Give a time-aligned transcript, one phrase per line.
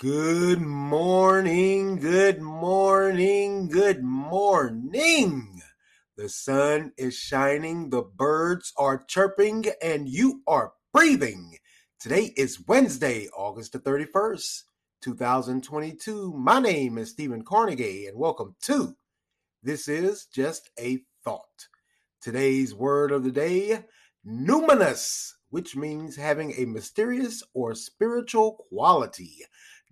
[0.00, 5.60] Good morning, good morning, good morning.
[6.16, 11.58] The sun is shining, the birds are chirping, and you are breathing.
[11.98, 14.62] Today is Wednesday, August the 31st,
[15.02, 16.32] 2022.
[16.32, 18.94] My name is Stephen Carnegie, and welcome to
[19.64, 21.66] This is Just a Thought.
[22.22, 23.84] Today's word of the day,
[24.24, 29.38] numinous, which means having a mysterious or spiritual quality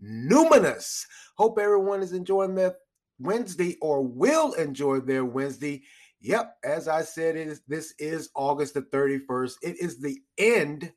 [0.03, 1.05] numinous.
[1.37, 2.77] Hope everyone is enjoying their
[3.19, 5.83] Wednesday or will enjoy their Wednesday.
[6.21, 9.55] Yep, as I said, it is, this is August the 31st.
[9.63, 10.93] It is the end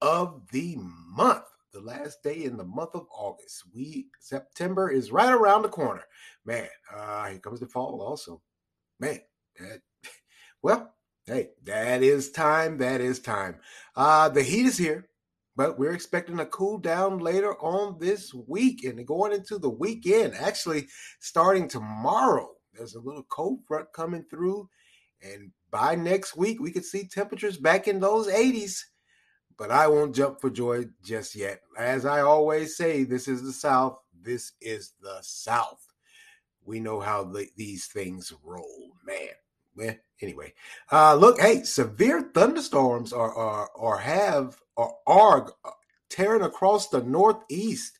[0.00, 3.64] of the month, the last day in the month of August.
[3.74, 6.04] We September is right around the corner.
[6.44, 8.42] Man, uh, here comes the fall also.
[8.98, 9.20] Man,
[9.58, 9.80] that,
[10.62, 10.94] well,
[11.26, 12.78] hey, that is time.
[12.78, 13.56] That is time.
[13.94, 15.08] Uh, the heat is here
[15.56, 20.34] but we're expecting a cool down later on this week and going into the weekend.
[20.34, 20.86] Actually,
[21.18, 24.68] starting tomorrow, there's a little cold front coming through,
[25.22, 28.82] and by next week, we could see temperatures back in those 80s.
[29.58, 31.62] But I won't jump for joy just yet.
[31.78, 33.98] As I always say, this is the South.
[34.22, 35.82] This is the South.
[36.64, 39.28] We know how the, these things roll, man.
[39.76, 40.54] Well, anyway,
[40.90, 45.52] uh, look, hey, severe thunderstorms are are or have or are
[46.08, 47.98] tearing across the Northeast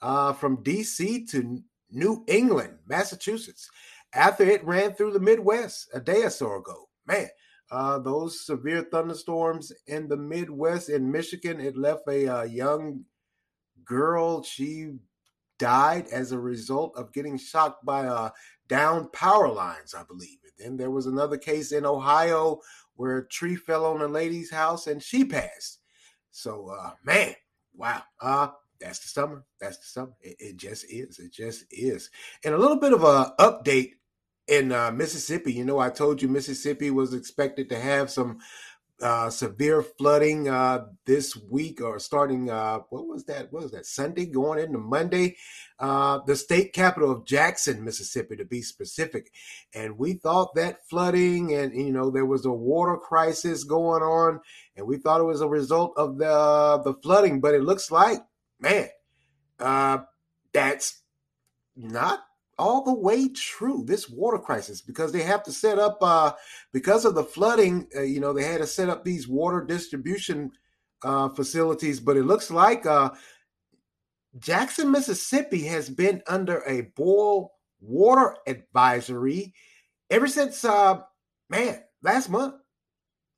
[0.00, 1.26] uh, from D.C.
[1.26, 3.68] to New England, Massachusetts,
[4.14, 6.88] after it ran through the Midwest a day or so ago.
[7.06, 7.28] Man,
[7.70, 13.04] uh, those severe thunderstorms in the Midwest in Michigan, it left a uh, young
[13.84, 14.42] girl.
[14.42, 14.92] She
[15.58, 18.30] died as a result of getting shocked by uh,
[18.68, 20.38] down power lines, I believe.
[20.44, 22.60] And then there was another case in Ohio
[22.96, 25.80] where a tree fell on a lady's house and she passed.
[26.30, 27.34] So, uh, man,
[27.74, 28.02] wow.
[28.20, 28.48] Uh,
[28.80, 29.44] that's the summer.
[29.60, 30.12] That's the summer.
[30.20, 31.18] It, it, just is.
[31.18, 32.10] It just is.
[32.44, 33.92] And a little bit of a update
[34.46, 35.52] in uh, Mississippi.
[35.52, 38.38] You know, I told you Mississippi was expected to have some
[39.00, 43.86] uh, severe flooding uh, this week or starting uh, what was that what was that
[43.86, 45.36] sunday going into monday?
[45.78, 49.30] Uh, the state capital of jackson mississippi to be specific.
[49.72, 54.40] And we thought that flooding and you know there was a water crisis going on
[54.76, 58.18] and we thought it was a result of the the flooding but it looks like
[58.58, 58.88] man
[59.60, 59.98] uh,
[60.52, 61.02] that's
[61.76, 62.20] not
[62.58, 66.32] all the way true this water crisis because they have to set up uh,
[66.72, 70.50] because of the flooding uh, you know they had to set up these water distribution
[71.02, 73.10] uh, facilities but it looks like uh,
[74.38, 79.54] jackson mississippi has been under a boil water advisory
[80.10, 81.00] ever since uh,
[81.48, 82.54] man last month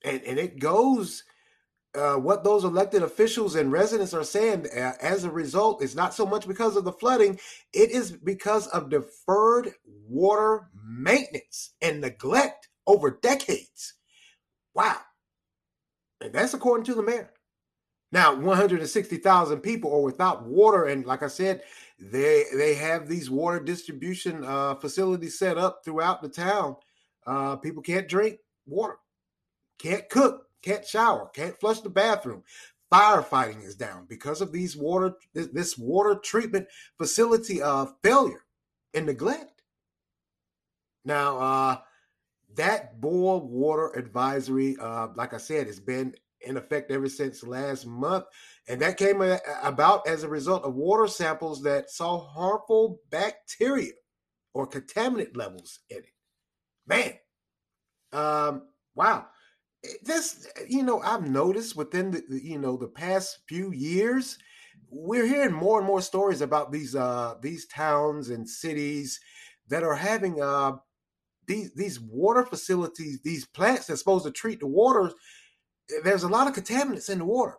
[0.03, 1.25] and, and it goes
[1.95, 6.15] uh, what those elected officials and residents are saying uh, as a result is not
[6.15, 7.39] so much because of the flooding,
[7.73, 9.73] it is because of deferred
[10.09, 13.95] water maintenance and neglect over decades.
[14.75, 14.99] Wow.
[16.21, 17.31] And that's according to the mayor.
[18.13, 20.87] Now, 160,000 people are without water.
[20.87, 21.63] And like I said,
[21.99, 26.77] they they have these water distribution uh, facilities set up throughout the town.
[27.27, 28.97] Uh, people can't drink water,
[29.79, 32.43] can't cook, can't shower, can't flush the bathroom.
[32.93, 36.67] Firefighting is down because of these water this water treatment
[36.99, 38.45] facility uh, failure
[38.95, 39.63] and neglect.
[41.05, 41.77] Now, uh,
[42.57, 47.87] that boil water advisory, uh, like I said, has been in effect ever since last
[47.87, 48.25] month,
[48.67, 49.23] and that came
[49.63, 53.93] about as a result of water samples that saw harmful bacteria
[54.53, 56.13] or contaminant levels in it.
[56.89, 57.13] Man,
[58.13, 58.63] um,
[58.97, 59.27] wow
[60.03, 64.39] this you know i've noticed within the you know the past few years
[64.91, 69.19] we're hearing more and more stories about these uh these towns and cities
[69.69, 70.73] that are having uh
[71.47, 75.11] these these water facilities these plants that's supposed to treat the water
[76.05, 77.57] there's a lot of contaminants in the water.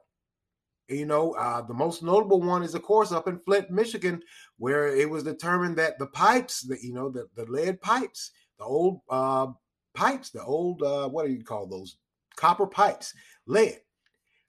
[0.88, 4.22] You know uh, the most notable one is of course up in flint michigan
[4.58, 8.66] where it was determined that the pipes that you know the, the lead pipes the
[8.66, 9.48] old uh,
[9.94, 11.96] pipes the old uh, what do you call those
[12.36, 13.14] copper pipes,
[13.46, 13.80] lead.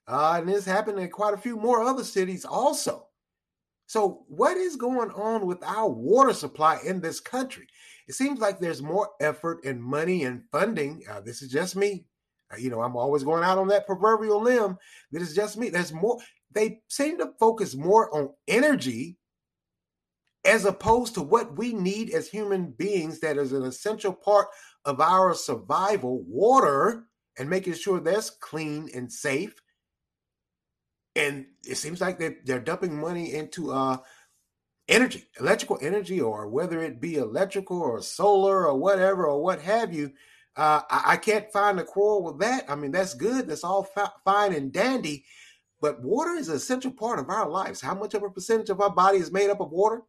[0.07, 3.07] Uh, and this happened in quite a few more other cities also.
[3.85, 7.67] So, what is going on with our water supply in this country?
[8.07, 11.03] It seems like there's more effort and money and funding.
[11.09, 12.05] Uh, this is just me.
[12.51, 14.77] Uh, you know, I'm always going out on that proverbial limb.
[15.11, 15.69] This is just me.
[15.69, 16.19] There's more.
[16.51, 19.17] They seem to focus more on energy
[20.45, 24.47] as opposed to what we need as human beings that is an essential part
[24.85, 27.05] of our survival water
[27.37, 29.55] and making sure that's clean and safe.
[31.15, 33.97] And it seems like they're, they're dumping money into uh,
[34.87, 39.93] energy, electrical energy, or whether it be electrical or solar or whatever or what have
[39.93, 40.11] you.
[40.55, 42.65] Uh, I, I, can't find a quarrel with that.
[42.69, 43.47] I mean, that's good.
[43.47, 45.25] That's all fa- fine and dandy.
[45.81, 47.81] But water is an essential part of our lives.
[47.81, 50.03] How much of a percentage of our body is made up of water?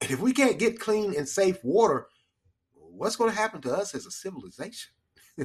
[0.00, 2.08] And if we can't get clean and safe water,
[2.74, 4.92] what's going to happen to us as a civilization?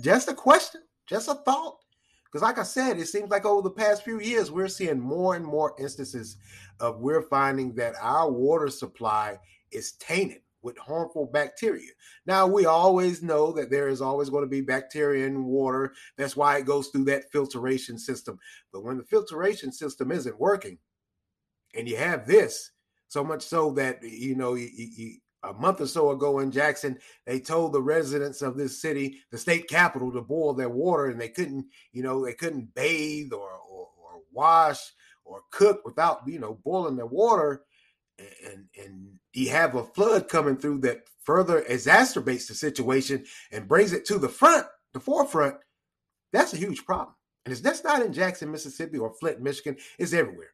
[0.00, 1.78] Just a question, just a thought.
[2.24, 5.36] Because, like I said, it seems like over the past few years, we're seeing more
[5.36, 6.38] and more instances
[6.80, 9.38] of we're finding that our water supply
[9.70, 11.90] is tainted with harmful bacteria.
[12.24, 15.92] Now, we always know that there is always going to be bacteria in water.
[16.16, 18.38] That's why it goes through that filtration system.
[18.72, 20.78] But when the filtration system isn't working,
[21.74, 22.70] and you have this,
[23.08, 26.98] so much so that, you know, you, you, a month or so ago in Jackson,
[27.26, 31.20] they told the residents of this city, the state capital, to boil their water, and
[31.20, 34.92] they couldn't, you know, they couldn't bathe or or, or wash
[35.24, 37.62] or cook without, you know, boiling their water.
[38.46, 43.92] And and you have a flood coming through that further exacerbates the situation and brings
[43.92, 45.56] it to the front, the forefront.
[46.32, 47.14] That's a huge problem.
[47.44, 49.76] And it's that's not in Jackson, Mississippi or Flint, Michigan.
[49.98, 50.50] It's everywhere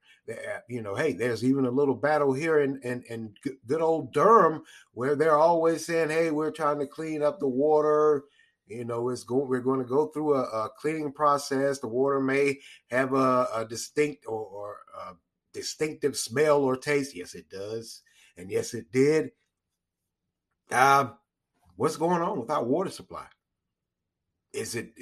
[0.69, 3.35] you know, hey, there's even a little battle here in, in, in
[3.67, 8.25] good old Durham where they're always saying, hey, we're trying to clean up the water.
[8.67, 9.49] You know, it's going.
[9.49, 11.79] We're going to go through a, a cleaning process.
[11.79, 12.59] The water may
[12.91, 15.15] have a, a distinct or, or a
[15.55, 17.17] distinctive smell or taste.
[17.17, 18.03] Yes, it does,
[18.37, 19.31] and yes, it did.
[20.71, 21.13] Uh,
[21.77, 23.25] what's going on with our water supply?
[24.53, 24.93] Is it?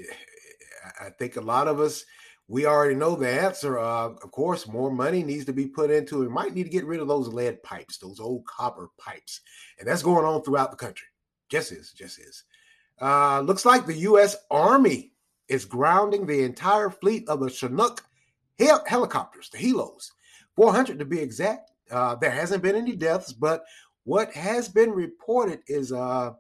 [1.01, 2.05] I think a lot of us
[2.49, 3.79] we already know the answer.
[3.79, 6.27] Uh, of course, more money needs to be put into it.
[6.27, 9.41] We might need to get rid of those lead pipes, those old copper pipes.
[9.79, 11.09] And that's going on throughout the country.
[11.49, 12.45] Just is, just is.
[13.01, 14.37] Uh, looks like the U.S.
[14.51, 15.13] Army
[15.49, 18.03] is grounding the entire fleet of the Chinook
[18.59, 20.11] hel- helicopters, the Helos,
[20.55, 21.71] 400 to be exact.
[21.91, 23.65] Uh, there hasn't been any deaths, but
[24.05, 26.33] what has been reported is uh,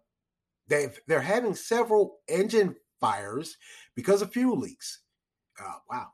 [0.68, 3.56] they they're having several engine fires
[3.94, 5.00] because of fuel leaks.
[5.60, 6.06] Oh, wow.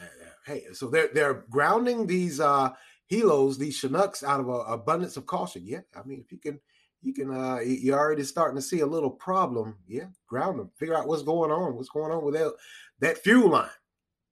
[0.00, 0.06] Uh,
[0.46, 2.70] hey, so they're they're grounding these uh
[3.10, 5.62] helos, these Chinooks, out of abundance of caution.
[5.64, 6.60] Yeah, I mean, if you can,
[7.02, 9.76] you can, uh you're already starting to see a little problem.
[9.86, 12.52] Yeah, ground them, figure out what's going on, what's going on with that
[13.00, 13.70] that fuel line.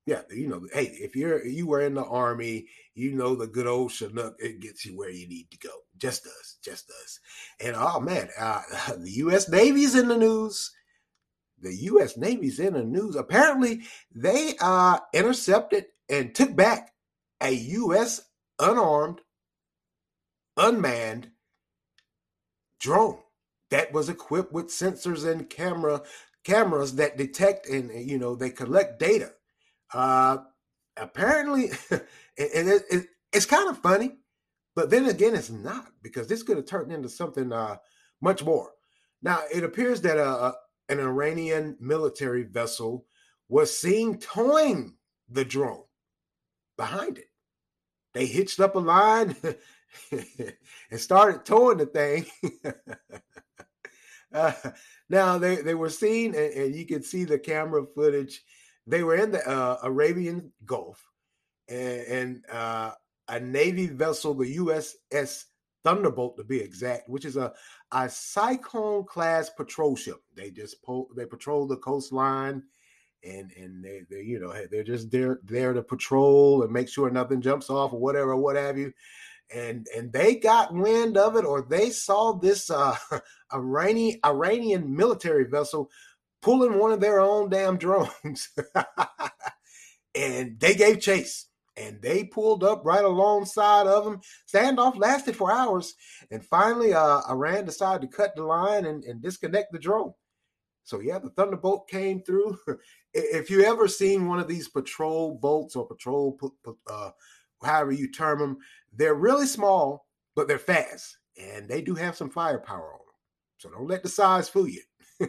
[0.07, 3.67] Yeah, you know, hey, if you're you were in the army, you know the good
[3.67, 5.71] old Chinook, it gets you where you need to go.
[5.99, 7.21] Just does, just does.
[7.61, 8.63] And oh man, uh,
[8.99, 9.49] the U.S.
[9.49, 10.73] Navy's in the news
[11.61, 12.17] the U.S.
[12.17, 13.17] Navy's in the news.
[13.17, 13.83] Apparently,
[14.15, 16.93] they uh, intercepted and took back
[17.41, 18.23] a U.S.
[18.59, 19.21] unarmed,
[20.57, 21.31] unmanned
[22.81, 23.19] drone
[23.71, 26.03] that was equipped with sensors and camera
[26.45, 29.33] cameras that detect and you know they collect data.
[29.93, 30.39] Uh,
[30.97, 32.01] apparently, and
[32.39, 34.13] it, it, it's kind of funny,
[34.75, 37.77] but then again, it's not because this could have turned into something uh,
[38.21, 38.73] much more.
[39.23, 40.53] Now, it appears that uh,
[40.89, 43.07] an Iranian military vessel
[43.49, 44.95] was seen towing
[45.29, 45.85] the drone
[46.77, 47.31] behind it.
[48.15, 49.37] They hitched up a line
[50.11, 52.27] and started towing the thing.
[54.33, 54.53] uh,
[55.09, 58.43] now they, they were seen, and, and, you can see the camera footage.
[58.87, 61.03] They were in the uh, Arabian Gulf,
[61.69, 62.93] and, and uh,
[63.29, 65.45] a Navy vessel, the USS
[65.87, 67.53] Thunderbolt to be exact, which is a,
[67.93, 70.17] a Cyclone class patrol ship.
[70.35, 72.65] They just po- they patrol the coastline
[73.23, 77.09] and and they, they you know they're just there there to patrol and make sure
[77.09, 78.93] nothing jumps off or whatever what have you.
[79.55, 82.97] And and they got wind of it or they saw this uh
[83.55, 85.89] Iranian Iranian military vessel
[86.43, 88.49] pulling one of their own damn drones.
[90.19, 94.21] And they gave chase and they pulled up right alongside of them.
[94.53, 95.95] Standoff lasted for hours,
[96.31, 100.13] and finally, uh, Iran decided to cut the line and, and disconnect the drone.
[100.85, 102.59] So yeah, the Thunderbolt came through.
[103.15, 106.39] if you ever seen one of these patrol boats or patrol,
[106.89, 107.11] uh,
[107.63, 108.59] however you term them,
[108.93, 113.15] they're really small, but they're fast, and they do have some firepower on them.
[113.59, 114.83] So don't let the size fool you.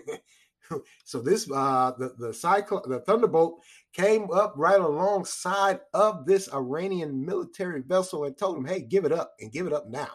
[1.04, 7.82] so this uh the the the thunderbolt came up right alongside of this Iranian military
[7.82, 10.12] vessel and told them, "Hey, give it up and give it up now."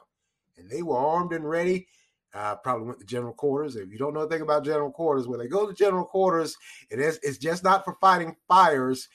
[0.57, 1.89] And they were armed and ready.
[2.35, 3.77] Uh, probably went to general quarters.
[3.77, 6.57] If you don't know anything about general quarters, when they go to general quarters,
[6.91, 9.09] it is it's just not for fighting fires.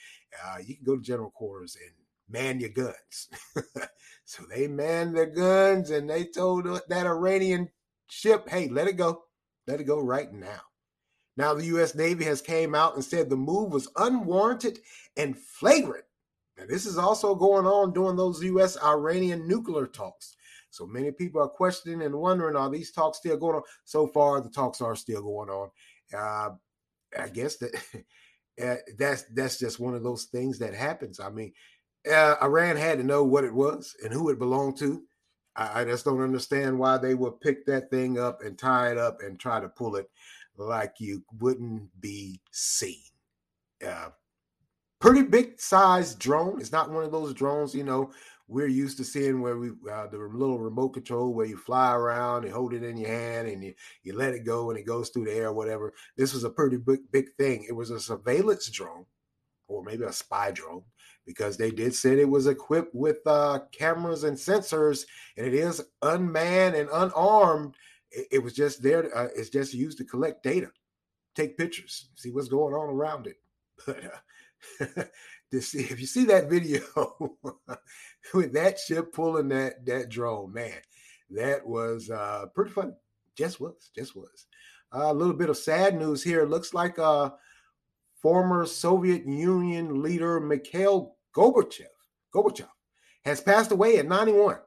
[0.44, 1.92] Uh, you can go to general quarters and
[2.28, 3.28] man your guns.
[4.24, 7.68] so they manned their guns and they told that Iranian
[8.08, 9.24] ship, "Hey, let it go,
[9.66, 10.60] let it go right now."
[11.38, 11.94] Now the U.S.
[11.94, 14.80] Navy has came out and said the move was unwarranted
[15.16, 16.04] and flagrant.
[16.58, 18.76] Now, this is also going on during those U.S.
[18.82, 20.34] Iranian nuclear talks.
[20.70, 23.62] So many people are questioning and wondering, are these talks still going on?
[23.84, 25.70] So far, the talks are still going on.
[26.12, 26.50] Uh,
[27.16, 27.74] I guess that
[28.60, 31.20] uh, that's that's just one of those things that happens.
[31.20, 31.52] I mean,
[32.10, 35.04] uh, Iran had to know what it was and who it belonged to.
[35.54, 38.98] I, I, just don't understand why they would pick that thing up and tie it
[38.98, 40.10] up and try to pull it
[40.58, 43.02] like you wouldn't be seen.
[43.86, 44.10] Uh,
[45.00, 46.60] pretty big size drone.
[46.60, 48.10] It's not one of those drones, you know,
[48.48, 52.44] we're used to seeing where we uh, the little remote control where you fly around
[52.44, 55.10] and hold it in your hand and you, you let it go and it goes
[55.10, 55.92] through the air or whatever.
[56.16, 57.66] This was a pretty big big thing.
[57.68, 59.04] It was a surveillance drone
[59.68, 60.82] or maybe a spy drone
[61.26, 65.04] because they did say it was equipped with uh, cameras and sensors
[65.36, 67.74] and it is unmanned and unarmed.
[68.10, 69.14] It, was just there.
[69.16, 70.70] uh, it's just used to collect data,
[71.34, 73.36] take pictures, see what's going on around it.
[73.86, 75.04] But uh,
[75.52, 76.80] to see if you see that video
[78.34, 80.80] with that ship pulling that that drone, man,
[81.30, 82.94] that was uh, pretty fun.
[83.36, 84.46] Just was, just was.
[84.92, 86.44] Uh, a little bit of sad news here.
[86.44, 87.30] Looks like uh,
[88.20, 91.86] former Soviet Union leader Mikhail Gorbachev,
[92.34, 92.68] Gorbachev
[93.24, 94.58] has passed away at 91.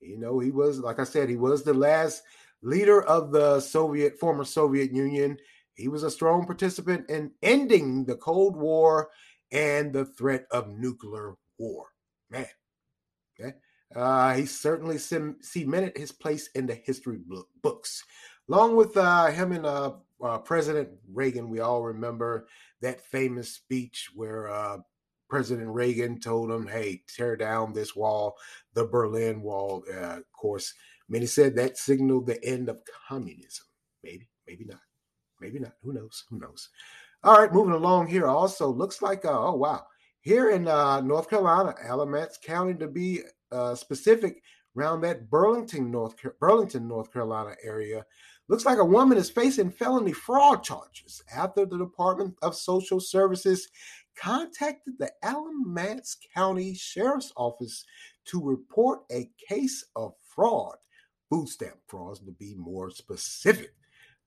[0.00, 2.22] You know, he was, like I said, he was the last
[2.62, 5.38] leader of the Soviet, former Soviet Union.
[5.74, 9.10] He was a strong participant in ending the Cold War
[9.50, 11.86] and the threat of nuclear war.
[12.30, 12.46] Man,
[13.38, 13.54] okay.
[13.94, 17.18] Uh, he certainly cemented his place in the history
[17.62, 18.04] books.
[18.48, 22.46] Along with uh, him and uh, uh, President Reagan, we all remember
[22.82, 24.78] that famous speech where uh,
[25.28, 28.36] President Reagan told him, hey, tear down this wall,
[28.74, 29.84] the Berlin Wall.
[29.88, 30.74] Uh, of course,
[31.10, 33.66] many said that signaled the end of communism.
[34.02, 34.80] Maybe, maybe not.
[35.40, 35.72] Maybe not.
[35.82, 36.24] Who knows?
[36.30, 36.68] Who knows?
[37.22, 38.26] All right, moving along here.
[38.26, 39.84] Also, looks like uh, oh wow,
[40.22, 43.20] here in uh, North Carolina, Alamance County to be
[43.52, 44.42] uh, specific,
[44.76, 48.04] around that Burlington, North Burlington, North Carolina area.
[48.48, 53.68] Looks like a woman is facing felony fraud charges after the Department of Social Services
[54.16, 57.84] contacted the Alamance County Sheriff's Office
[58.26, 60.76] to report a case of fraud,
[61.30, 63.72] food stamp frauds to be more specific.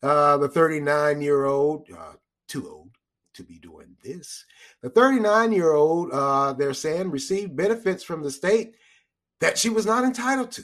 [0.02, 2.14] Uh, the 39 year old uh,
[2.48, 2.90] too old
[3.34, 4.46] to be doing this.
[4.82, 8.76] The 39 year old, uh, they're saying, received benefits from the state
[9.42, 10.64] that she was not entitled to.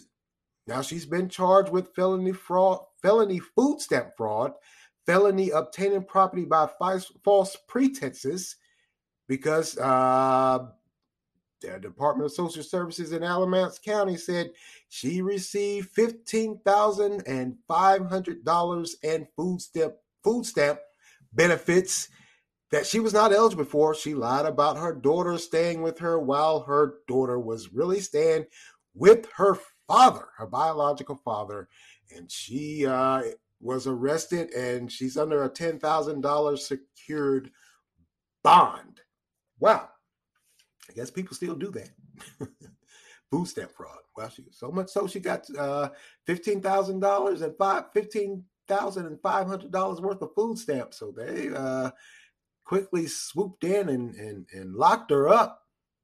[0.67, 4.53] Now she's been charged with felony fraud, felony food stamp fraud,
[5.05, 6.67] felony obtaining property by
[7.23, 8.55] false pretenses,
[9.27, 10.67] because uh,
[11.61, 14.51] the Department of Social Services in Alamance County said
[14.89, 20.79] she received fifteen thousand and five hundred dollars in food stamp food stamp
[21.33, 22.09] benefits
[22.71, 23.95] that she was not eligible for.
[23.95, 28.45] She lied about her daughter staying with her while her daughter was really staying
[28.93, 31.67] with her father, her biological father.
[32.15, 33.23] And she uh,
[33.61, 37.51] was arrested and she's under a $10,000 secured
[38.43, 39.01] bond.
[39.59, 39.89] Wow.
[40.89, 41.89] I guess people still do that.
[43.31, 43.99] Food stamp fraud.
[44.17, 45.89] Well, she so much so she got uh,
[46.25, 50.97] fifteen thousand dollars and five fifteen thousand and five hundred dollars worth of food stamps.
[50.97, 51.91] So they uh,
[52.65, 55.61] quickly swooped in and, and and locked her up.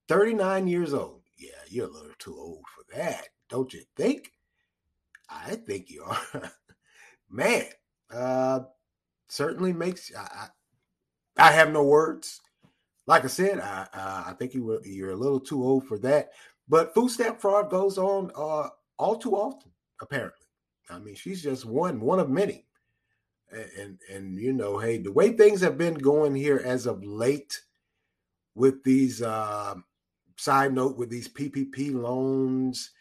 [0.08, 1.24] Thirty nine years old.
[1.38, 4.32] Yeah, you're a little too old for that, don't you think?
[5.30, 6.52] I think you are.
[7.30, 7.66] Man,
[8.14, 8.60] uh,
[9.28, 10.12] certainly makes.
[10.16, 10.48] I,
[11.38, 12.40] I, I have no words.
[13.08, 15.98] Like I said, I uh, I think you were you're a little too old for
[16.00, 16.32] that.
[16.68, 19.72] But food stamp fraud goes on uh, all too often,
[20.02, 20.48] apparently.
[20.90, 22.66] I mean, she's just one, one of many.
[23.78, 27.62] And, and, you know, hey, the way things have been going here as of late
[28.56, 29.76] with these uh,
[30.38, 32.92] side note with these PPP loans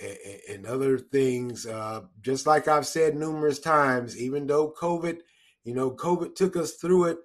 [0.00, 0.16] and,
[0.48, 5.18] and other things, uh, just like I've said numerous times, even though COVID,
[5.64, 7.18] you know, COVID took us through it,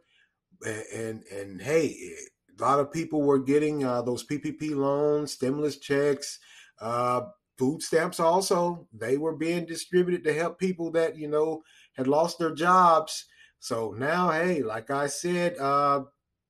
[0.64, 1.96] and and, hey,
[2.58, 6.40] a lot of people were getting uh, those PPP loans, stimulus checks.
[6.80, 7.22] Uh,
[7.58, 11.62] food stamps also they were being distributed to help people that you know
[11.94, 13.26] had lost their jobs
[13.60, 16.02] so now hey like i said uh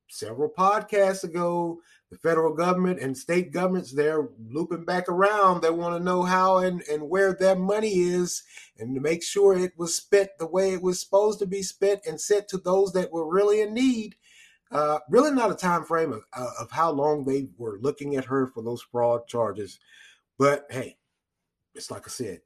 [0.08, 1.78] several podcasts ago
[2.10, 6.58] the federal government and state governments they're looping back around they want to know how
[6.58, 8.42] and, and where their money is
[8.78, 12.00] and to make sure it was spent the way it was supposed to be spent
[12.06, 14.14] and sent to those that were really in need
[14.72, 18.24] uh, really not a time frame of, uh, of how long they were looking at
[18.24, 19.78] her for those fraud charges
[20.38, 20.96] but hey,
[21.74, 22.40] it's like I said,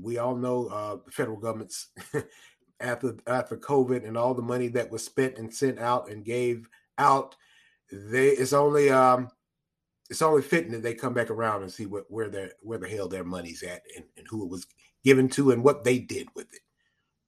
[0.00, 1.88] we all know uh, the federal government's
[2.80, 6.68] after after COVID and all the money that was spent and sent out and gave
[6.98, 7.36] out.
[7.90, 9.28] They it's only um,
[10.10, 12.88] it's only fitting that they come back around and see what where their where the
[12.88, 14.66] hell their money's at and, and who it was
[15.04, 16.60] given to and what they did with it.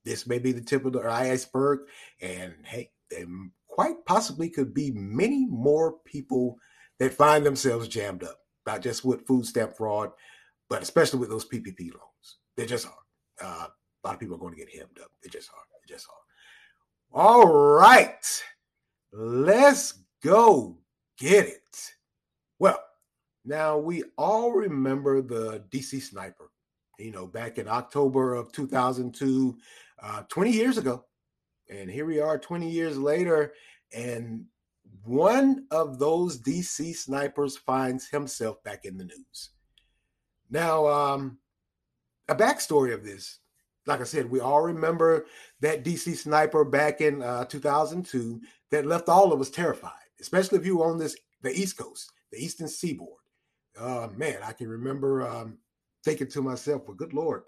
[0.04, 1.80] This may be the tip of the iceberg,
[2.20, 3.26] and hey, there
[3.68, 6.58] quite possibly could be many more people
[6.98, 10.10] that find themselves jammed up, not just with food stamp fraud,
[10.68, 12.38] but especially with those PPP loans.
[12.56, 12.92] They just are.
[13.42, 15.10] Uh, a lot of people are going to get hemmed up.
[15.22, 15.62] They just are.
[15.86, 17.20] They just are.
[17.20, 18.42] All right,
[19.12, 20.78] let's go
[21.18, 21.92] get it.
[22.58, 22.82] Well,
[23.44, 26.50] now we all remember the DC sniper,
[26.98, 29.56] you know, back in October of 2002,
[30.02, 31.04] uh, 20 years ago.
[31.68, 33.52] And here we are 20 years later,
[33.94, 34.44] and
[35.04, 39.50] one of those DC snipers finds himself back in the news.
[40.50, 41.38] Now, um,
[42.28, 43.38] a backstory of this,
[43.86, 45.26] like I said, we all remember
[45.60, 50.66] that DC sniper back in uh, 2002 that left all of us terrified, especially if
[50.66, 53.18] you on this the East Coast the Eastern Seaboard.
[53.78, 55.58] Uh, man, I can remember um,
[56.04, 57.42] thinking to myself, well, good Lord,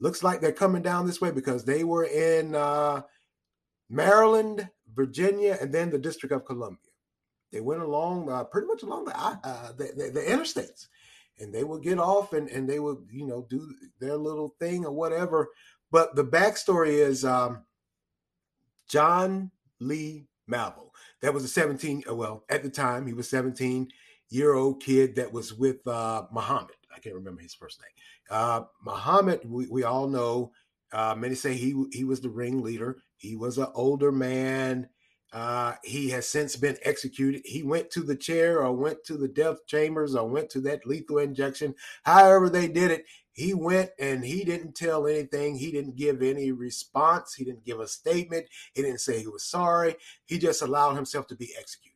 [0.00, 3.02] looks like they're coming down this way because they were in uh,
[3.88, 6.78] Maryland, Virginia, and then the District of Columbia.
[7.52, 10.88] They went along uh, pretty much along the, uh, the, the, the interstates
[11.40, 14.84] and they would get off and, and they would, you know, do their little thing
[14.84, 15.48] or whatever.
[15.90, 17.64] But the backstory is um,
[18.88, 20.87] John Lee Malvo.
[21.20, 23.88] That was a 17, well, at the time, he was 17
[24.30, 26.76] year old kid that was with uh, Muhammad.
[26.94, 27.90] I can't remember his first name.
[28.30, 30.52] Uh, Muhammad, we, we all know.
[30.92, 32.96] Uh, many say he he was the ringleader.
[33.16, 34.88] He was an older man.
[35.32, 37.42] Uh, he has since been executed.
[37.44, 40.86] He went to the chair or went to the death chambers or went to that
[40.86, 41.74] lethal injection.
[42.04, 43.04] However, they did it.
[43.38, 45.54] He went and he didn't tell anything.
[45.54, 47.34] He didn't give any response.
[47.34, 48.46] He didn't give a statement.
[48.74, 49.94] He didn't say he was sorry.
[50.24, 51.94] He just allowed himself to be executed.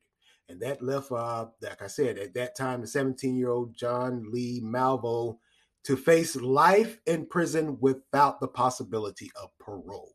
[0.49, 4.31] And that left, uh, like I said, at that time, the 17 year old John
[4.31, 5.39] Lee Malvo
[5.83, 10.15] to face life in prison without the possibility of parole.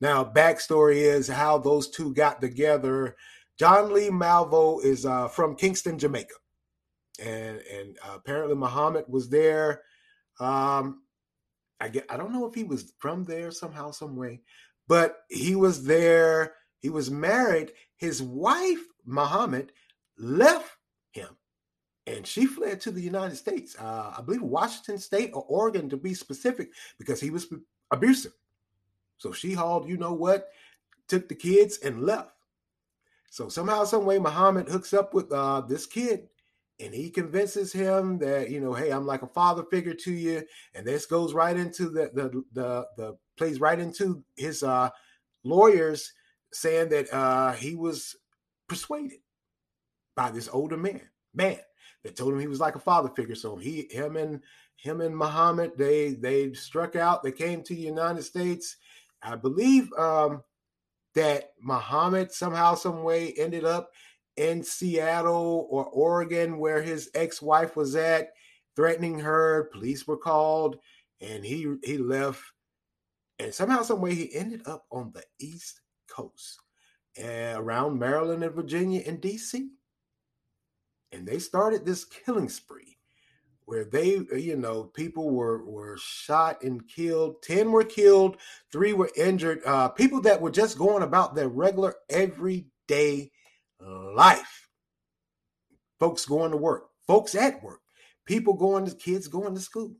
[0.00, 3.16] Now, backstory is how those two got together.
[3.58, 6.36] John Lee Malvo is uh, from Kingston, Jamaica.
[7.22, 9.82] And, and uh, apparently Muhammad was there.
[10.40, 11.02] Um,
[11.80, 14.40] I get, I don't know if he was from there somehow, some way,
[14.88, 16.54] but he was there.
[16.78, 17.72] He was married.
[17.96, 19.72] His wife Muhammad
[20.18, 20.76] left
[21.12, 21.36] him
[22.06, 23.76] and she fled to the United States.
[23.78, 27.52] Uh, I believe Washington State or Oregon to be specific, because he was
[27.90, 28.34] abusive.
[29.16, 30.48] So she hauled, you know what,
[31.08, 32.30] took the kids and left.
[33.30, 36.28] So somehow, some way, Muhammad hooks up with uh, this kid,
[36.80, 40.42] and he convinces him that you know, hey, I'm like a father figure to you,
[40.74, 44.90] and this goes right into the the the, the plays right into his uh,
[45.44, 46.12] lawyers
[46.52, 48.14] saying that uh, he was
[48.68, 49.18] persuaded
[50.16, 51.00] by this older man,
[51.34, 51.58] man
[52.02, 53.34] that told him he was like a father figure.
[53.34, 54.40] So he, him, and
[54.76, 57.22] him and Muhammad, they they struck out.
[57.22, 58.76] They came to the United States.
[59.22, 60.42] I believe um,
[61.14, 63.90] that Muhammad somehow, some way, ended up
[64.36, 68.32] in Seattle or Oregon, where his ex-wife was at,
[68.76, 69.70] threatening her.
[69.72, 70.78] Police were called,
[71.20, 72.42] and he he left.
[73.38, 76.60] And somehow, some way, he ended up on the East Coast
[77.22, 79.68] uh, around Maryland and Virginia and DC.
[81.12, 82.96] And they started this killing spree
[83.66, 87.42] where they, uh, you know, people were were shot and killed.
[87.42, 88.36] Ten were killed,
[88.72, 89.60] three were injured.
[89.64, 93.30] Uh, people that were just going about their regular everyday
[93.84, 94.68] life.
[95.98, 97.80] Folks going to work, folks at work,
[98.26, 99.94] people going to kids going to school,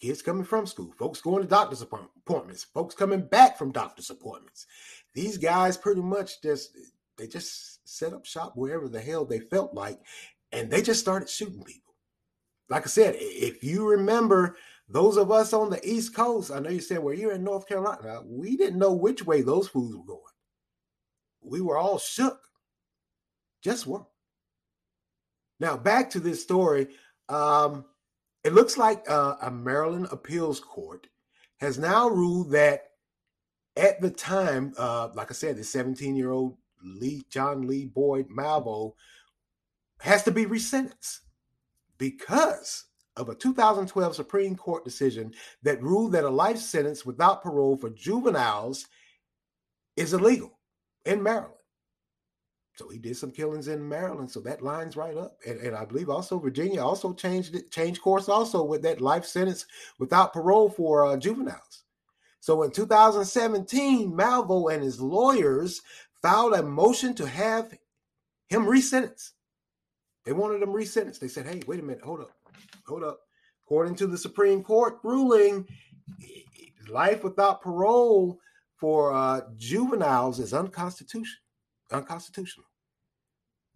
[0.00, 4.66] kids coming from school, folks going to doctor's appointments, folks coming back from doctor's appointments
[5.18, 6.76] these guys pretty much just
[7.16, 9.98] they just set up shop wherever the hell they felt like,
[10.52, 11.94] and they just started shooting people.
[12.68, 14.56] Like I said, if you remember
[14.88, 17.66] those of us on the East Coast, I know you said, well, you're in North
[17.66, 18.20] Carolina.
[18.24, 20.20] We didn't know which way those fools were going.
[21.42, 22.38] We were all shook.
[23.62, 24.06] Just work.
[25.60, 26.88] Now, back to this story.
[27.28, 27.84] Um,
[28.44, 31.08] it looks like uh, a Maryland appeals court
[31.60, 32.90] has now ruled that
[33.76, 38.28] at the time, uh, like I said, the 17 year old Lee John Lee Boyd
[38.28, 38.94] Malvo
[40.00, 41.20] has to be resentenced
[41.98, 42.84] because
[43.16, 47.90] of a 2012 Supreme Court decision that ruled that a life sentence without parole for
[47.90, 48.86] juveniles
[49.96, 50.58] is illegal
[51.04, 51.57] in Maryland.
[52.78, 55.36] So he did some killings in Maryland, so that lines right up.
[55.44, 59.24] And, and I believe also Virginia also changed it, changed course also with that life
[59.24, 59.66] sentence
[59.98, 61.82] without parole for uh, juveniles.
[62.38, 65.82] So in 2017, Malvo and his lawyers
[66.22, 67.76] filed a motion to have
[68.46, 69.32] him resentenced.
[70.24, 71.18] They wanted him resentenced.
[71.18, 72.30] They said, hey, wait a minute, hold up,
[72.86, 73.18] hold up.
[73.66, 75.66] According to the Supreme Court ruling,
[76.88, 78.38] life without parole
[78.76, 81.42] for uh, juveniles is unconstitutional.
[81.90, 82.67] Unconstitutional.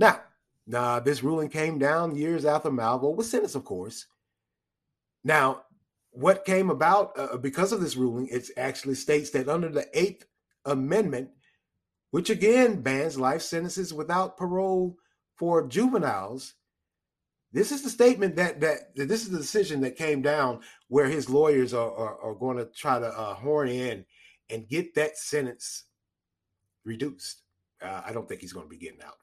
[0.02, 0.20] Now,
[0.74, 4.06] uh, this ruling came down years after Malvo was sentenced, of course.
[5.22, 5.62] Now,
[6.10, 10.26] what came about uh, because of this ruling, it actually states that under the Eighth
[10.64, 11.30] Amendment,
[12.10, 14.96] which again bans life sentences without parole
[15.36, 16.54] for juveniles.
[17.52, 21.06] This is the statement that that, that this is the decision that came down where
[21.06, 24.04] his lawyers are, are, are going to try to uh, horn in
[24.50, 25.84] and get that sentence
[26.84, 27.42] reduced.
[27.80, 29.14] Uh, I don't think he's going to be getting out.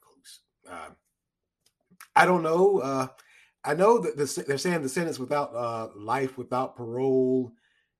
[0.70, 0.90] Uh,
[2.14, 2.78] I don't know.
[2.78, 3.08] Uh,
[3.64, 7.52] I know that the, they're saying the sentence without uh, life without parole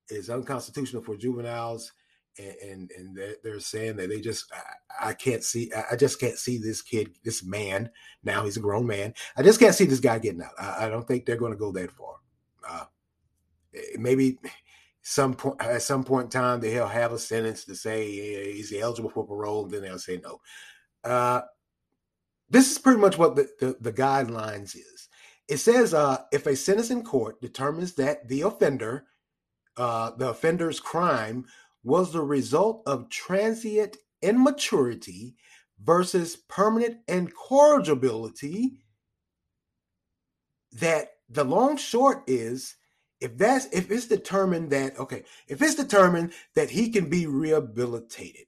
[0.09, 1.92] is unconstitutional for juveniles.
[2.38, 6.38] And and, they're, they're, saying that they just I, I, can't see I just can't
[6.38, 7.90] see this kid this man
[8.22, 9.12] now he's a grown man.
[9.37, 10.52] I just can't see this guy getting out.
[10.59, 12.14] I, I don't think they're going to go that far.
[12.66, 12.85] Uh,
[13.74, 14.38] eh, maybe
[15.02, 19.11] some point at some point in time they'll have a sentence to say he's eligible
[19.11, 19.64] for parole?
[19.64, 20.40] And then they'll say no.
[21.02, 21.42] Uh,
[22.50, 25.08] this is pretty much what the, the, the guidelines is.
[25.48, 29.06] It says uh, if a sentencing court determines that the offender
[29.76, 31.46] uh, the offender's crime
[31.82, 35.36] was the result of transient immaturity
[35.82, 38.72] versus permanent incorrigibility
[40.72, 42.76] that the long short is
[43.20, 48.46] if that's if it's determined that okay if it's determined that he can be rehabilitated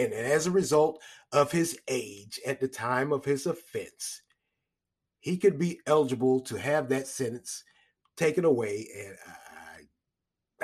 [0.00, 4.22] and as a result of his age at the time of his offense
[5.20, 7.62] he could be eligible to have that sentence
[8.16, 9.40] taken away and I,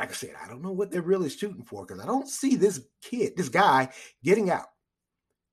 [0.00, 2.56] like I said, I don't know what they're really shooting for because I don't see
[2.56, 3.88] this kid, this guy,
[4.22, 4.66] getting out.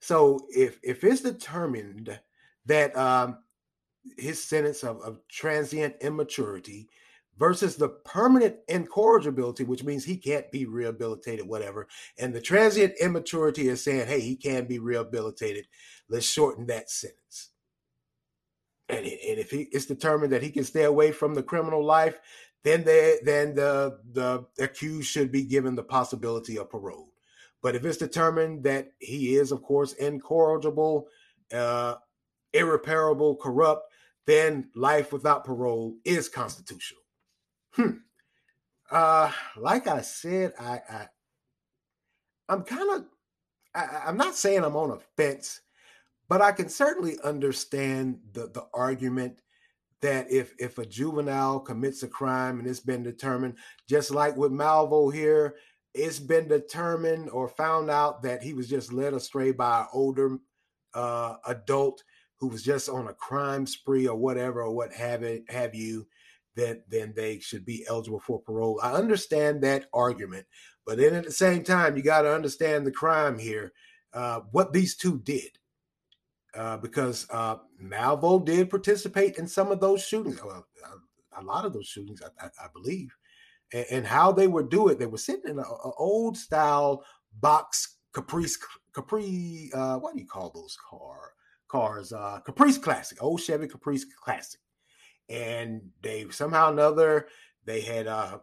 [0.02, 2.19] So if if it's determined
[2.65, 3.38] that um,
[4.17, 6.89] his sentence of, of transient immaturity
[7.38, 11.88] versus the permanent incorrigibility, which means he can't be rehabilitated, whatever,
[12.19, 15.67] and the transient immaturity is saying, hey, he can be rehabilitated.
[16.10, 17.50] Let's shorten that sentence.
[18.89, 22.19] And, and if he, it's determined that he can stay away from the criminal life,
[22.63, 27.10] then they then the the accused should be given the possibility of parole.
[27.62, 31.08] But if it's determined that he is, of course, incorrigible,
[31.54, 31.96] uh,
[32.54, 33.91] irreparable, corrupt,
[34.28, 37.03] then life without parole is constitutional.
[37.76, 37.98] Hmm.
[38.92, 41.08] Uh, like I said, I, I
[42.50, 43.06] I'm kind of
[43.76, 45.62] I, I'm not saying I'm on a fence,
[46.30, 49.42] but I can certainly understand the the argument
[50.02, 53.56] that if if a juvenile commits a crime and it's been determined,
[53.88, 55.56] just like with Malvo here,
[55.94, 60.38] it's been determined or found out that he was just led astray by an older
[60.94, 62.04] uh, adult
[62.38, 66.06] who was just on a crime spree or whatever or what have it have you,
[66.56, 68.80] that then they should be eligible for parole.
[68.84, 70.46] I understand that argument,
[70.86, 73.74] but then at the same time, you got to understand the crime here,
[74.13, 75.58] uh, what these two did
[76.56, 80.66] uh, because uh, Malvo did participate in some of those shootings, well,
[81.38, 83.16] a, lot of those shootings, I, I, I believe,
[83.74, 85.00] and, and, how they would do it.
[85.00, 85.66] They were sitting in an
[85.98, 87.04] old style
[87.39, 88.58] box Caprice
[88.94, 89.72] Capri.
[89.74, 91.34] Uh, what do you call those car
[91.68, 92.13] cars?
[92.13, 94.60] Uh, Caprice Classic, old Chevy Caprice Classic,
[95.30, 97.28] and they somehow another
[97.66, 98.40] they had uh,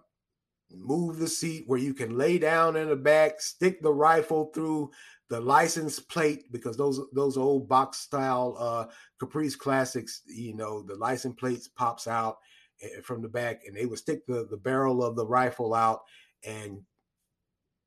[0.73, 4.91] move the seat where you can lay down in the back, stick the rifle through
[5.29, 8.87] the license plate because those those old box style uh
[9.19, 12.39] Caprice classics, you know, the license plates pops out
[12.83, 16.01] eh, from the back and they would stick the, the barrel of the rifle out
[16.45, 16.81] and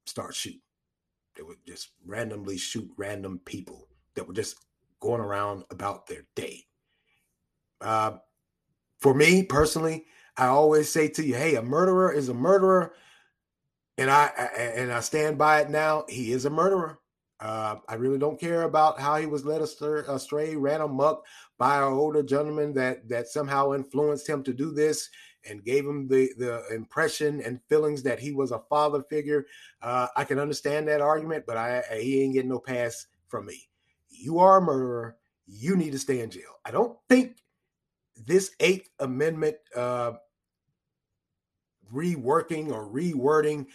[0.05, 0.61] start shooting.
[1.35, 4.55] They would just randomly shoot random people that were just
[4.99, 6.63] going around about their day.
[7.81, 8.17] Uh,
[9.03, 10.05] for me personally,
[10.37, 12.93] I always say to you, hey, a murderer is a murderer.
[13.97, 14.25] And I
[14.57, 16.05] and I stand by it now.
[16.09, 16.97] He is a murderer.
[17.39, 21.23] Uh, I really don't care about how he was led astray, ran amok
[21.59, 25.09] by an older gentleman that that somehow influenced him to do this
[25.47, 29.45] and gave him the the impression and feelings that he was a father figure.
[29.81, 33.45] Uh, I can understand that argument, but I, I, he ain't getting no pass from
[33.45, 33.69] me.
[34.09, 35.17] You are a murderer.
[35.45, 36.57] You need to stay in jail.
[36.65, 37.43] I don't think
[38.15, 40.13] this Eighth Amendment uh,
[41.93, 43.67] reworking or rewording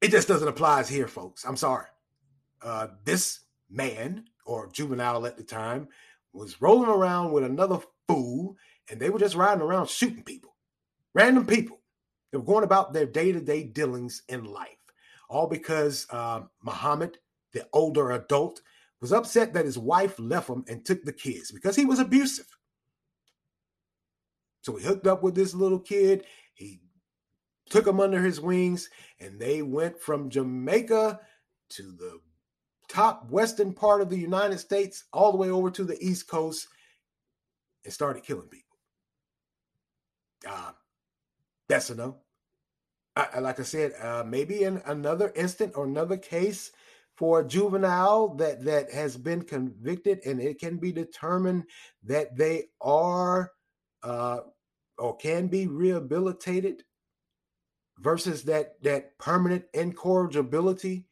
[0.00, 1.44] it just doesn't apply as here, folks.
[1.44, 1.86] I'm sorry
[2.62, 5.88] uh, this man or juvenile at the time
[6.32, 8.56] was rolling around with another fool
[8.90, 10.54] and they were just riding around shooting people,
[11.14, 11.80] random people.
[12.30, 14.68] They were going about their day to day dealings in life,
[15.28, 17.18] all because uh, Muhammad,
[17.52, 18.60] the older adult,
[19.00, 22.46] was upset that his wife left him and took the kids because he was abusive.
[24.66, 26.24] So he hooked up with this little kid.
[26.54, 26.80] He
[27.70, 31.20] took him under his wings, and they went from Jamaica
[31.68, 32.18] to the
[32.88, 36.66] top western part of the United States, all the way over to the East Coast,
[37.84, 38.76] and started killing people.
[40.44, 40.72] Uh,
[41.68, 42.16] that's no.
[43.14, 46.72] I, like I said, uh, maybe in another instant or another case
[47.14, 51.66] for a juvenile that that has been convicted, and it can be determined
[52.02, 53.52] that they are
[54.02, 54.40] uh,
[54.98, 56.82] or can be rehabilitated
[57.98, 61.06] versus that that permanent incorrigibility.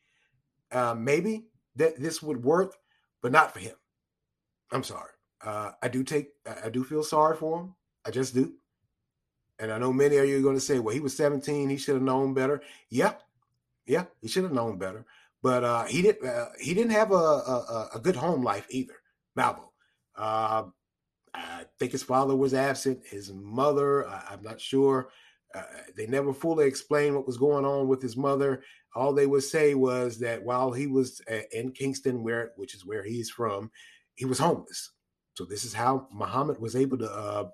[0.73, 2.75] Uh, maybe that this would work,
[3.23, 3.77] but not for him.
[4.73, 5.11] I'm sorry.
[5.45, 6.31] Uh, I do take
[6.65, 7.75] I do feel sorry for him.
[8.05, 8.55] I just do.
[9.59, 11.69] And I know many of you are going to say, well, he was 17.
[11.69, 12.61] He should have known better.
[12.91, 13.15] Yeah.
[13.87, 14.07] Yeah.
[14.21, 15.07] He should have known better.
[15.43, 16.27] But uh, he didn't.
[16.27, 18.95] Uh, he didn't have a, a, a good home life either.
[19.39, 19.69] Malvo.
[21.35, 23.01] I think his father was absent.
[23.05, 25.11] His mother, I, am not sure.
[25.55, 25.63] Uh,
[25.97, 28.63] they never fully explained what was going on with his mother.
[28.95, 32.87] All they would say was that while he was uh, in Kingston, where which is
[32.87, 33.71] where he's from,
[34.15, 34.93] he was homeless.
[35.35, 37.49] So this is how Muhammad was able to uh,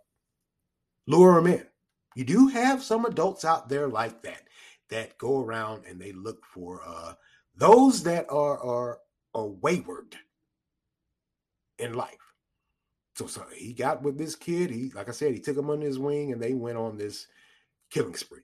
[1.07, 1.67] lure him in.
[2.15, 4.43] You do have some adults out there like that
[4.91, 7.15] that go around and they look for uh,
[7.57, 8.99] those that are are
[9.35, 10.17] are wayward
[11.79, 12.30] in life.
[13.21, 14.71] So, so he got with this kid.
[14.71, 17.27] He, like I said, he took him under his wing, and they went on this
[17.91, 18.41] killing spree.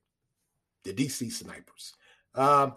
[0.84, 1.94] The DC snipers.
[2.34, 2.72] Uh,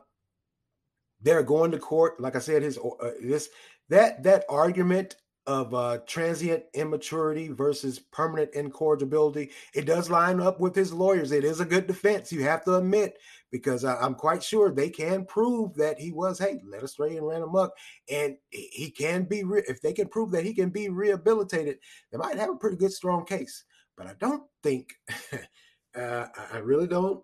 [1.21, 2.21] they're going to court.
[2.21, 3.49] Like I said, his uh, this
[3.89, 5.17] that that argument
[5.49, 9.49] of uh, transient immaturity versus permanent incorrigibility.
[9.73, 11.31] It does line up with his lawyers.
[11.31, 13.17] It is a good defense, you have to admit,
[13.49, 17.25] because I, am quite sure they can prove that he was, hey, led astray and
[17.25, 17.71] ran amok.
[18.12, 21.79] And he can be, re- if they can prove that he can be rehabilitated,
[22.12, 23.63] they might have a pretty good, strong case.
[23.97, 24.93] But I don't think,
[25.97, 27.23] uh, I really don't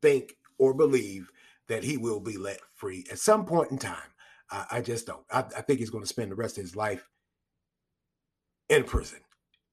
[0.00, 1.28] think or believe
[1.66, 3.96] that he will be let free at some point in time.
[4.48, 5.24] I, I just don't.
[5.28, 7.04] I, I think he's going to spend the rest of his life
[8.68, 9.20] in prison.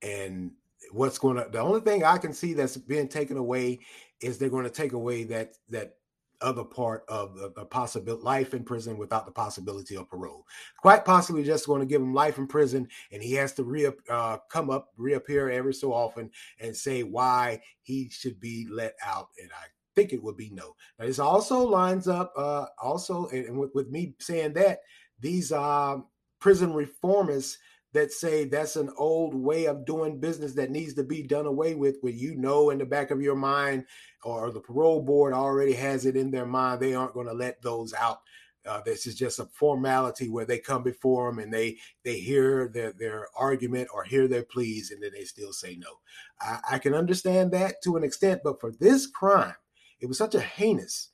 [0.01, 0.51] And
[0.91, 3.79] what's going to the only thing I can see that's being taken away
[4.21, 5.95] is they're going to take away that that
[6.41, 10.45] other part of the, the possible life in prison without the possibility of parole.
[10.81, 13.89] Quite possibly just going to give him life in prison, and he has to re
[14.09, 16.29] uh, come up, reappear every so often,
[16.59, 19.29] and say why he should be let out.
[19.41, 20.75] And I think it would be no.
[20.99, 24.79] Now this also lines up, uh, also, and, with, with me saying that
[25.19, 25.97] these uh,
[26.39, 27.57] prison reformists
[27.95, 31.75] that say that's an old way of doing business that needs to be done away
[31.75, 33.85] with, where you know in the back of your mind,
[34.23, 37.61] or the parole board already has it in their mind, they aren't going to let
[37.61, 38.19] those out.
[38.65, 42.67] Uh, this is just a formality where they come before them and they they hear
[42.67, 45.99] their their argument or hear their pleas and then they still say no.
[46.41, 49.53] I, I can understand that to an extent, but for this crime,
[49.99, 51.09] it was such a heinous,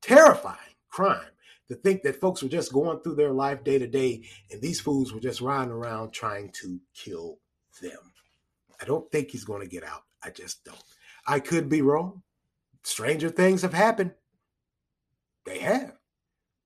[0.00, 1.31] terrifying crime
[1.72, 4.80] to think that folks were just going through their life day to day and these
[4.80, 7.38] fools were just riding around trying to kill
[7.80, 8.12] them.
[8.80, 10.02] I don't think he's going to get out.
[10.22, 10.82] I just don't.
[11.26, 12.22] I could be wrong.
[12.82, 14.12] Stranger things have happened.
[15.46, 15.96] They have.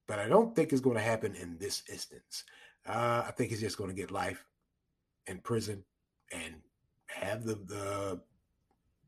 [0.06, 2.44] But I don't think it's going to happen in this instance.
[2.86, 4.44] Uh, I think he's just going to get life
[5.26, 5.84] in prison
[6.32, 6.54] and
[7.06, 8.20] have the, the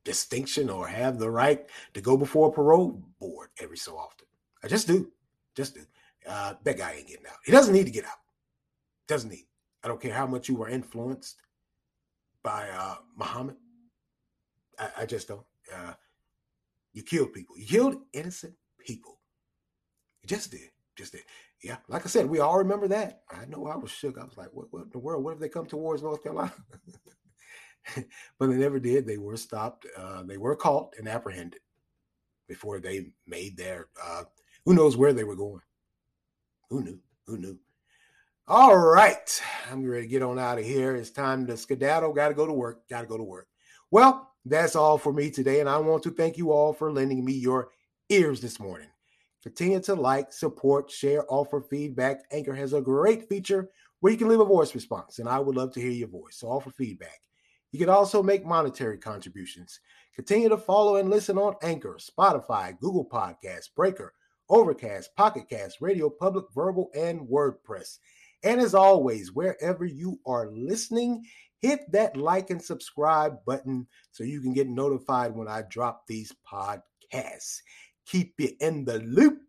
[0.04, 4.26] distinction or have the right to go before a parole board every so often.
[4.62, 5.10] I just do.
[5.58, 5.76] Just
[6.28, 7.38] uh, that guy ain't getting out.
[7.44, 8.20] He doesn't need to get out.
[9.08, 9.46] Doesn't need.
[9.82, 11.42] I don't care how much you were influenced
[12.44, 13.56] by uh, Muhammad.
[14.78, 15.44] I, I just don't.
[15.74, 15.94] Uh,
[16.92, 17.58] you killed people.
[17.58, 19.18] You killed innocent people.
[20.22, 20.70] You just did.
[20.96, 21.22] Just did.
[21.60, 23.22] Yeah, like I said, we all remember that.
[23.28, 24.16] I know I was shook.
[24.16, 25.24] I was like, what, what in the world?
[25.24, 26.52] What if they come towards North Carolina?
[27.96, 29.08] but they never did.
[29.08, 29.88] They were stopped.
[29.96, 31.62] Uh, they were caught and apprehended
[32.46, 34.22] before they made their uh,
[34.68, 35.62] who knows where they were going?
[36.68, 37.00] Who knew?
[37.26, 37.58] Who knew?
[38.46, 39.42] All right.
[39.72, 40.94] I'm ready to get on out of here.
[40.94, 42.12] It's time to skedaddle.
[42.12, 42.86] Got to go to work.
[42.86, 43.48] Got to go to work.
[43.90, 45.60] Well, that's all for me today.
[45.60, 47.70] And I want to thank you all for lending me your
[48.10, 48.88] ears this morning.
[49.42, 52.24] Continue to like, support, share, offer feedback.
[52.30, 55.56] Anchor has a great feature where you can leave a voice response, and I would
[55.56, 56.36] love to hear your voice.
[56.40, 57.22] So offer feedback.
[57.72, 59.80] You can also make monetary contributions.
[60.14, 64.12] Continue to follow and listen on Anchor, Spotify, Google Podcasts, Breaker,
[64.48, 67.98] Overcast, Pocket Cast, Radio Public, Verbal, and WordPress.
[68.42, 71.24] And as always, wherever you are listening,
[71.60, 76.32] hit that like and subscribe button so you can get notified when I drop these
[76.50, 77.58] podcasts.
[78.06, 79.40] Keep you in the loop.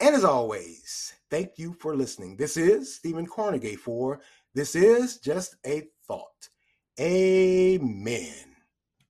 [0.00, 2.36] And as always, thank you for listening.
[2.36, 4.20] This is Stephen Cornegay for
[4.54, 6.48] This Is Just a Thought.
[7.00, 8.55] Amen.